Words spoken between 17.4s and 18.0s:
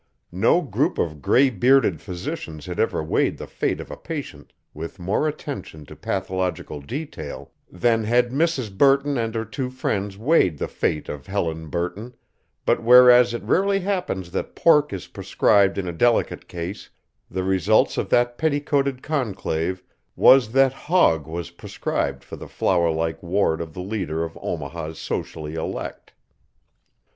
result